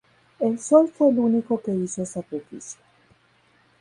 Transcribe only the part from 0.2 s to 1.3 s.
El sol fue el